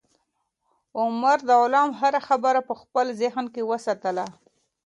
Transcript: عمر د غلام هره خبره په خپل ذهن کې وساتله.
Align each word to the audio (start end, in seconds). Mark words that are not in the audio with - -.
عمر 0.99 1.37
د 1.47 1.49
غلام 1.61 1.89
هره 1.99 2.21
خبره 2.27 2.59
په 2.69 2.73
خپل 2.81 3.05
ذهن 3.21 3.45
کې 3.53 3.67
وساتله. 3.71 4.25